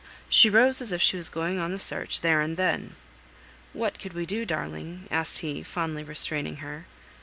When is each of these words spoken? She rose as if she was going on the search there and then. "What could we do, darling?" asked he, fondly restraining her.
She 0.29 0.49
rose 0.49 0.81
as 0.81 0.91
if 0.91 0.99
she 0.99 1.15
was 1.15 1.29
going 1.29 1.59
on 1.59 1.71
the 1.71 1.79
search 1.79 2.21
there 2.21 2.41
and 2.41 2.57
then. 2.57 2.95
"What 3.71 3.99
could 3.99 4.13
we 4.13 4.25
do, 4.25 4.45
darling?" 4.47 5.07
asked 5.11 5.41
he, 5.41 5.61
fondly 5.61 6.03
restraining 6.03 6.55
her. 6.57 6.87